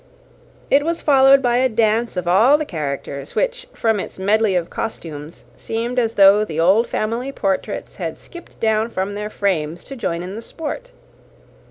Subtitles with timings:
[0.71, 4.71] It was followed by a dance of all the characters, which, from its medley of
[4.71, 9.95] costumes, seemed as though the old family portraits had skipped down from their frames to
[9.95, 10.89] join in the sport.